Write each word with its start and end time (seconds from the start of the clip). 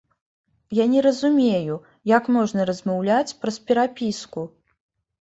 Я 0.83 0.87
не 0.93 1.01
разумею, 1.07 1.75
як 2.15 2.33
можна 2.39 2.69
размаўляць 2.73 3.37
праз 3.45 3.63
перапіску. 3.69 4.41